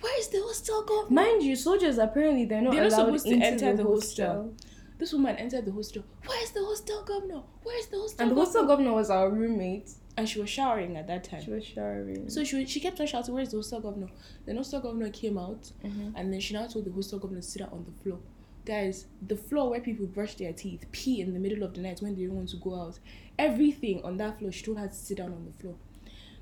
[0.00, 3.26] where is the hostel gone Mind you, soldiers apparently they're not They're not allowed supposed
[3.26, 4.26] to enter the, the hostel.
[4.26, 4.54] hostel.
[4.98, 8.30] this woman entered the hostel where is the hostel governor where is the hostel And
[8.30, 8.44] the governor?
[8.46, 9.90] hostel governor was our roommate.
[10.18, 11.42] And she was showering at that time.
[11.44, 12.28] She was showering.
[12.28, 14.08] so she, she kept on shouting where's the hostel governor
[14.46, 16.12] the hostel governor came out Mhm.
[16.16, 18.18] and then she now told the hostel governor to sit down on the floor
[18.64, 22.02] guys the floor where people brush their teeth pee in the middle of the night
[22.02, 22.98] when they don't want to go out
[23.38, 25.76] everything on that floor she told her to sit down on the floor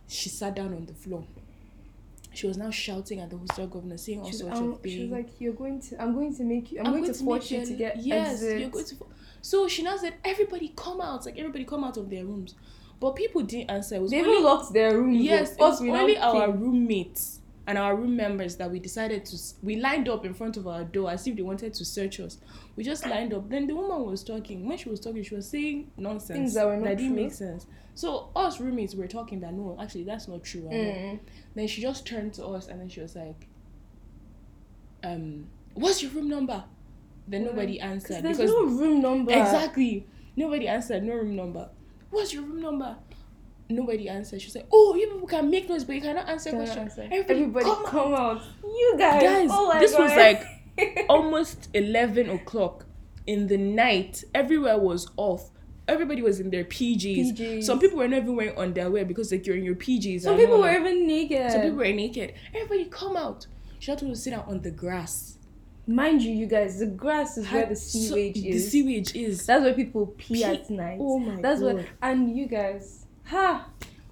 [0.08, 1.24] she sat down on the floor
[2.32, 5.02] she was now shouting at the hostel governor saying all sorts um, of things she
[5.02, 6.02] was like, "You're going to.
[6.02, 6.80] I'm going to make you.
[6.80, 8.96] I'm, going, to make force you to get yes exit." you're going to
[9.40, 12.54] so she now said everybody come out like everybody come out of their rooms
[13.00, 15.18] but people didn't answer it was They only even locked their rooms.
[15.22, 19.76] yes it was only our roommates and our room members that we decided to we
[19.76, 22.38] lined up in front of our door as if they wanted to search us.
[22.76, 23.48] We just lined up.
[23.50, 24.68] Then the woman was talking.
[24.68, 27.22] When she was talking, she was saying nonsense Things that were not that didn't true.
[27.24, 27.66] make sense.
[27.94, 30.60] So us roommates were talking that no, actually that's not true.
[30.62, 31.18] Mm.
[31.56, 33.48] Then she just turned to us and then she was like,
[35.02, 36.62] um, what's your room number?
[37.28, 39.32] Then nobody answered There's because no room number.
[39.32, 40.06] exactly
[40.36, 41.02] nobody answered.
[41.02, 41.68] No room number.
[42.16, 42.96] What's your room number?
[43.68, 44.40] Nobody answered.
[44.40, 47.02] She said, "Oh, you people can make noise, but you cannot answer Cannot questions." answer.
[47.02, 48.36] Everybody, Everybody, come come, out.
[48.38, 48.42] out.
[48.64, 49.22] You guys.
[49.22, 50.46] Guys, oh my this was like
[51.10, 52.86] almost eleven o'clock
[53.26, 54.24] in the night.
[54.34, 55.50] Everywhere was off.
[55.88, 57.36] Everybody was in their PJs.
[57.36, 57.64] PJs.
[57.64, 60.22] Some people were not even wearing underwear because like you're in your PJs.
[60.22, 61.52] Some people were even naked.
[61.52, 62.32] Some people were naked.
[62.54, 63.46] Everybody come out.
[63.78, 65.36] She had to sit down on the grass.
[65.86, 68.70] Mind you, you guys, the grass is where the so- sewage The is.
[68.72, 69.46] sewage is.
[69.46, 70.44] That's where people pee, Pee.
[70.44, 70.98] at night.
[71.00, 71.76] Oh my That's God.
[71.76, 71.86] what.
[72.02, 73.68] And you guys, ha.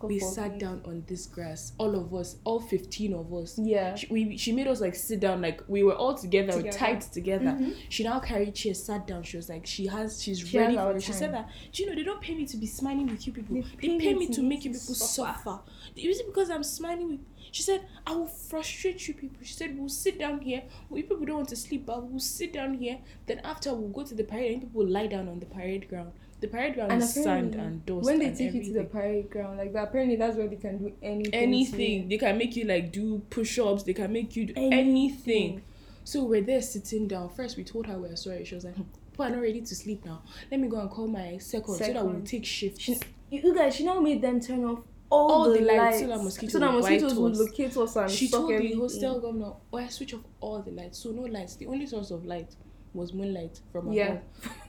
[0.09, 1.73] We sat down on this grass.
[1.79, 3.59] All of us, all fifteen of us.
[3.59, 3.95] Yeah.
[3.95, 6.77] She, we, she made us like sit down like we were all together, Together.
[6.79, 7.57] tight together.
[7.59, 7.77] Mhm.
[7.89, 9.23] She now carried chairs, sat down.
[9.23, 11.01] She was like, she has, she's She ready has for.
[11.01, 13.33] She said that, do you know, they don't pay me to be smiling with you
[13.33, 13.57] people.
[13.81, 15.61] They They pay, me to make you people suffer.
[15.97, 17.21] Is it because I'm smiling with?
[17.53, 19.39] She said, I will frustrate you people.
[19.43, 20.65] She said, we'll sit down here.
[20.91, 22.99] We people don't want to sleep, but we'll sit down here.
[23.27, 25.89] Then after we'll go to the parade and people will lie down on the parade
[25.89, 26.13] ground.
[26.45, 28.05] The parade ground And is sand and dust.
[28.05, 28.87] When they take you to the everything.
[28.91, 31.33] parade ground, like that, apparently that's where they can do anything.
[31.33, 32.09] anything.
[32.11, 33.83] They can make you like do push ups.
[33.85, 34.79] They can make you do anything.
[34.79, 35.63] Anything.
[36.05, 37.31] So we're there sitting down.
[37.31, 38.45] First, we told her we're sorry.
[38.45, 40.21] She was like, "People are not ready to sleep now.
[40.51, 42.99] Let me go and call my second, so that we'll take shifts." She,
[43.31, 46.07] you guys, she now made them turn off all, All the, the lights lights, so
[46.09, 47.39] that mosquitoes so that mosquitoes us.
[47.39, 48.81] locate us and she told the everything.
[48.81, 50.99] hostel governor, "Oh, I switch off all the lights.
[50.99, 51.57] So no lights.
[51.57, 52.55] The only source of light
[52.93, 53.95] was moonlight from above.
[53.95, 54.19] Yeah.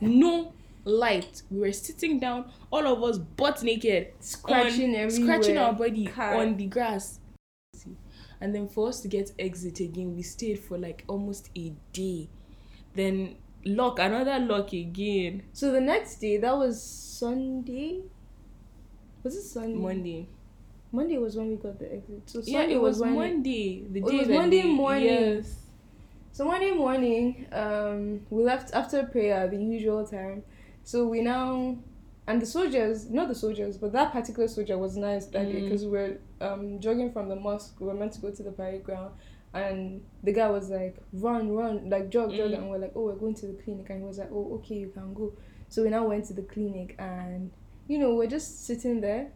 [0.00, 0.54] no
[0.86, 1.42] light.
[1.50, 6.56] We were sitting down, all of us butt naked, scratching on, scratching our body on
[6.56, 7.20] the grass.
[8.40, 12.28] And then for us to get exit again, we stayed for like almost a day.
[12.94, 18.02] Then lock another lock again So the next day, that was Sunday.
[19.22, 19.74] Was it Sunday?
[19.78, 20.28] Monday.
[20.92, 22.22] Monday was when we got the exit.
[22.26, 23.84] So Sunday Yeah, it was when Monday.
[23.90, 25.04] The Oh, it day was Monday they- morning.
[25.04, 25.56] Yes.
[26.32, 30.44] So Monday morning, um, we left after prayer, the usual time.
[30.86, 31.76] So we now,
[32.28, 35.64] and the soldiers, not the soldiers, but that particular soldier was nice that day Mm.
[35.64, 37.74] because we were um, jogging from the mosque.
[37.80, 39.12] We were meant to go to the parade ground,
[39.52, 42.58] and the guy was like, "Run, run, like jog, jog," Mm.
[42.58, 44.76] and we're like, "Oh, we're going to the clinic," and he was like, "Oh, okay,
[44.76, 45.32] you can go."
[45.68, 47.50] So we now went to the clinic, and
[47.88, 49.32] you know, we're just sitting there.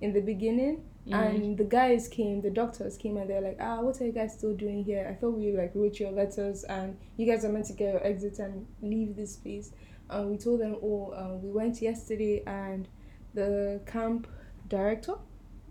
[0.00, 1.12] In the beginning, Mm.
[1.12, 4.32] and the guys came, the doctors came, and they're like, ah, what are you guys
[4.38, 5.04] still doing here?
[5.10, 8.06] I thought we like wrote your letters, and you guys are meant to get your
[8.06, 9.72] exit and leave this place.
[10.10, 12.88] And we told them, oh, uh, we went yesterday, and
[13.34, 14.26] the camp
[14.68, 15.14] director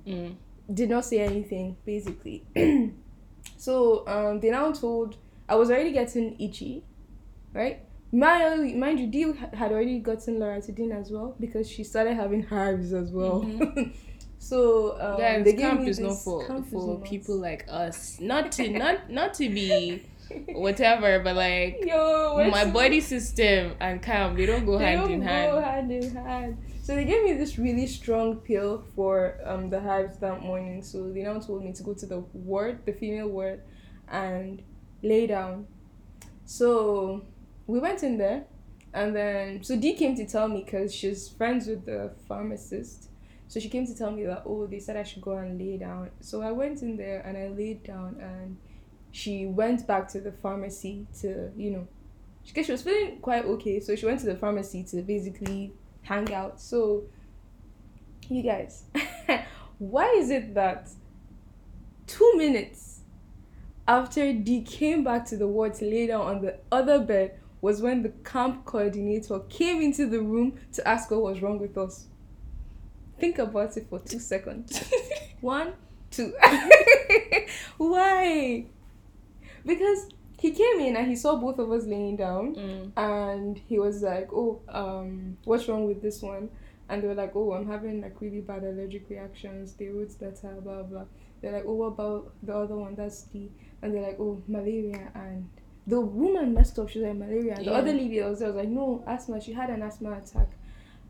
[0.06, 0.36] Mm.
[0.74, 2.46] did not say anything, basically.
[3.58, 5.18] so um, they now told
[5.50, 6.84] I was already getting itchy,
[7.54, 7.82] right?
[8.12, 12.94] Mind, mind you, Dio had already gotten Loratadine as well because she started having hives
[12.94, 13.46] as well.
[14.40, 18.18] so um, Guys, gave camp is not for for people like us.
[18.22, 20.04] Not to not not to be
[20.50, 25.12] whatever, but like Yo, my body system and camp they don't go they hand don't
[25.12, 25.66] in go hand.
[25.66, 26.58] hand in hand.
[26.84, 30.82] So they gave me this really strong pill for um the hives that morning.
[30.82, 33.62] So they now told me to go to the ward, the female ward,
[34.10, 34.62] and
[35.04, 35.68] lay down.
[36.46, 37.26] So
[37.68, 38.46] we went in there,
[38.94, 43.10] and then so Dee came to tell me because she's friends with the pharmacist.
[43.50, 45.78] So she came to tell me that oh they said I should go and lay
[45.78, 46.10] down.
[46.22, 48.58] So I went in there and I laid down and
[49.18, 51.88] she went back to the pharmacy to you know
[52.46, 53.80] because she was feeling quite okay.
[53.80, 56.62] So she went to the pharmacy to basically hang out.
[56.62, 57.04] So,
[58.30, 58.84] you guys,
[59.80, 60.90] why is it that
[62.06, 63.02] two minutes
[63.88, 67.82] after Dee came back to the ward to lay down on the other bed was
[67.82, 72.06] when the camp coordinator came into the room to ask what was wrong with us?
[73.20, 74.84] Think about it for two seconds.
[75.42, 75.74] One,
[76.12, 76.34] two.
[77.78, 78.68] Why?
[79.68, 82.92] Because he came in and he saw both of us laying down Mm.
[82.96, 86.50] and he was like, "Oh, um, what's wrong with this one?"
[86.90, 89.74] And they were like, "Oh, I'm having like really bad allergic reactions.
[89.74, 91.06] They wrote letter, blah blah."
[91.42, 92.96] They're like, "Oh, what about the other one?
[92.96, 93.50] That's the,"
[93.82, 95.50] and they're like, "Oh, malaria." And
[95.86, 96.90] the woman messed up.
[96.90, 99.42] She was like, "Malaria." And The other lady that was there was like, "No, asthma.
[99.42, 100.50] She had an asthma attack."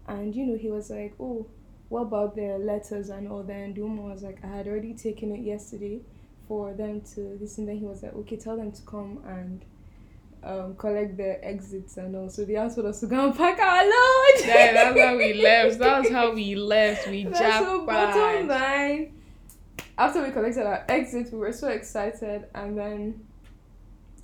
[0.08, 1.46] And you know, he was like, "Oh,
[1.90, 4.94] what about their letters and all that?" And the woman was like, "I had already
[4.96, 6.02] taken it yesterday."
[6.48, 7.66] For them to listen.
[7.66, 9.66] then he was like, okay, tell them to come and
[10.44, 12.30] um, collect their exits and all.
[12.30, 14.46] So they asked us to go and pack our load.
[14.46, 15.80] Yeah, that's how we left.
[15.80, 17.08] That's how we left.
[17.08, 18.62] We That's so bottom jackpot.
[18.62, 19.14] line.
[19.98, 23.26] after we collected our exit, we were so excited, and then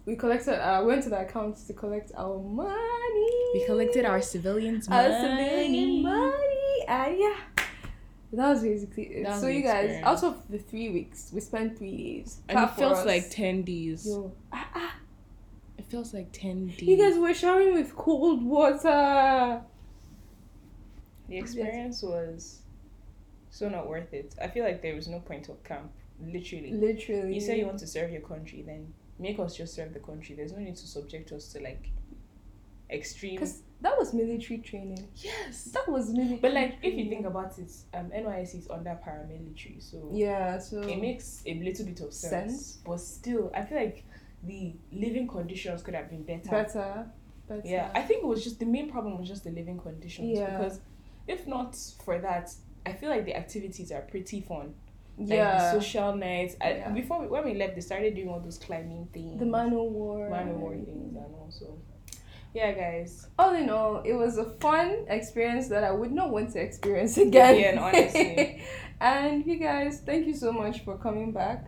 [0.06, 0.62] we collected.
[0.66, 3.52] Uh, went to the accounts to collect our money.
[3.56, 5.30] We collected our civilians' our money.
[5.30, 7.36] civilian money, and yeah,
[8.38, 9.24] that was basically it.
[9.24, 12.40] That was so the you guys, out of the three weeks, we spent three days.
[12.50, 13.06] And it Clap for feels us.
[13.06, 14.08] like 10 days.
[14.08, 14.96] Yo, ah, ah,
[15.78, 16.82] It feels like 10 days.
[16.82, 19.62] you guys were showering with cold water.
[21.30, 22.60] The experience was
[23.50, 24.36] so not worth it.
[24.42, 25.92] I feel like there was no point of camp.
[26.20, 26.72] Literally.
[26.72, 27.34] Literally.
[27.36, 30.36] You say you want to serve your country, then make us just serve the country.
[30.36, 31.90] There's no need to subject us to like
[32.90, 33.40] extreme.
[33.84, 35.10] That was military training.
[35.18, 35.66] Yes.
[35.74, 36.40] That was military.
[36.40, 40.82] But like, if you think about it, um, NYS is under paramilitary, so yeah, so
[40.82, 42.32] it makes a little bit of sense.
[42.32, 42.78] Sense.
[42.86, 44.06] But still, I feel like
[44.42, 46.50] the living conditions could have been better.
[46.50, 47.08] better,
[47.50, 47.62] better.
[47.66, 50.38] Yeah, I think it was just the main problem was just the living conditions.
[50.38, 50.58] Yeah.
[50.58, 50.80] Because
[51.28, 52.52] if not for that,
[52.86, 54.76] I feel like the activities are pretty fun.
[55.18, 55.72] Like yeah.
[55.74, 56.56] social nights.
[56.62, 56.90] I, Yeah.
[56.92, 59.40] Before we, when we left, they started doing all those climbing things.
[59.40, 60.30] the man o' war.
[60.30, 61.78] Man of war things and also.
[62.54, 63.28] Yeah, guys.
[63.40, 67.18] All in all, it was a fun experience that I would not want to experience
[67.28, 67.56] again.
[67.56, 68.64] Again, honestly.
[69.02, 71.66] and you guys, thank you so much for coming back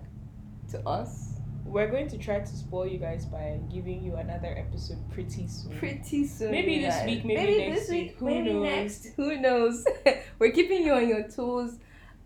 [0.71, 1.33] to us
[1.65, 5.77] We're going to try to spoil you guys by giving you another episode pretty soon.
[5.79, 6.51] pretty soon.
[6.51, 7.05] Maybe this guys.
[7.07, 8.63] week, maybe next this week, who maybe knows?
[8.63, 9.05] next.
[9.15, 9.85] Who knows?
[10.39, 11.79] We're keeping you on your toes,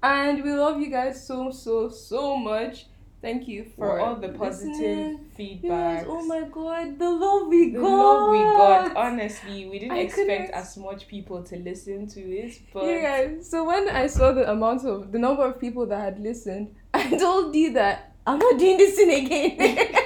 [0.03, 2.85] and we love you guys so so so much.
[3.21, 5.99] Thank you for, all the positive feedback.
[5.99, 7.89] Yes, oh my god, the love we the got.
[7.89, 8.95] love we got.
[8.95, 13.41] Honestly, we didn't I expect as much people to listen to it, but Yeah.
[13.41, 17.17] So when I saw the amount of the number of people that had listened, I
[17.17, 19.95] told you that I'm not doing this thing again.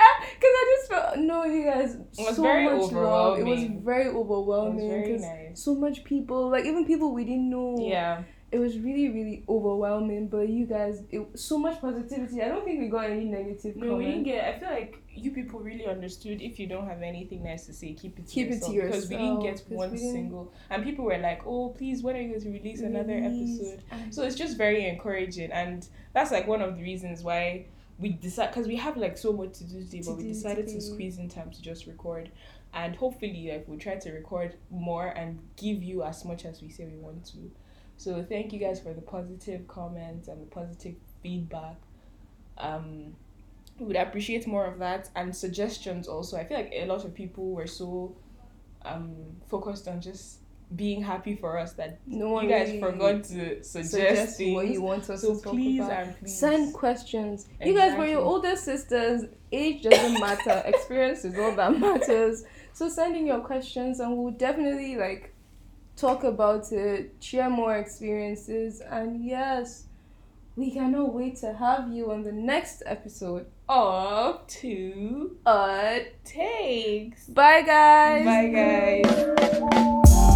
[0.00, 1.94] Uh, because I just felt no, you guys.
[1.94, 3.38] It was so very much love.
[3.38, 3.84] It was overwhelming.
[3.84, 5.20] very it was overwhelming.
[5.20, 5.62] nice.
[5.62, 7.76] So much people, like even people we didn't know.
[7.78, 10.26] Yeah, It was really, really overwhelming.
[10.26, 12.42] But you guys, it so much positivity.
[12.42, 13.76] I don't think we got any negative.
[13.76, 14.44] no, we didn't get.
[14.44, 16.42] I feel like you people really understood.
[16.42, 19.02] If you don't have anything nice to say, keep it to Keep it to yourself
[19.02, 20.52] because we didn't get one didn't- single.
[20.68, 23.60] And people were like, "Oh, please, when are you going to release another Release.
[23.60, 27.66] episode?" And- So it's just very encouraging, and that's like one of the reasons why
[28.00, 30.66] we decide because we have like so much to do today, To but we decided
[30.68, 32.30] to squeeze in time to just record,
[32.74, 36.68] and hopefully like we try to record more and give you as much as we
[36.68, 37.50] say we want to.
[38.00, 41.76] So thank you guys for the positive comments and the positive feedback.
[42.56, 43.14] Um,
[43.78, 46.38] we would appreciate more of that and suggestions also.
[46.38, 48.16] I feel like a lot of people were so
[48.86, 49.14] um
[49.50, 50.38] focused on just
[50.76, 54.54] being happy for us that no one you guys really forgot to suggest, suggest things.
[54.54, 55.92] what you want us so to talk please about.
[56.04, 57.48] and please Send questions.
[57.62, 58.32] You guys were your Exactly.
[58.32, 59.24] older sisters.
[59.52, 60.62] Age doesn't matter.
[60.74, 62.44] Experience is all that matters.
[62.72, 65.34] So send in your questions and we'll definitely like
[66.00, 69.84] talk about it, share more experiences, and yes,
[70.56, 77.26] we cannot wait to have you on the next episode of two of takes.
[77.26, 78.24] Bye guys.
[78.24, 80.26] Bye guys.